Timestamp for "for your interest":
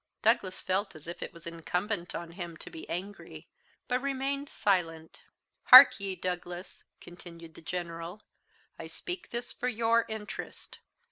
9.53-10.79